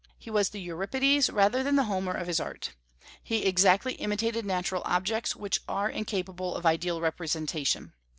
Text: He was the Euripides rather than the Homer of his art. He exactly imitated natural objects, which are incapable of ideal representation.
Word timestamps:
He 0.17 0.31
was 0.31 0.49
the 0.49 0.59
Euripides 0.59 1.29
rather 1.29 1.61
than 1.61 1.75
the 1.75 1.83
Homer 1.83 2.13
of 2.13 2.25
his 2.25 2.39
art. 2.39 2.71
He 3.21 3.45
exactly 3.45 3.93
imitated 3.93 4.47
natural 4.47 4.81
objects, 4.83 5.35
which 5.35 5.59
are 5.69 5.91
incapable 5.91 6.55
of 6.55 6.65
ideal 6.65 6.99
representation. 6.99 7.93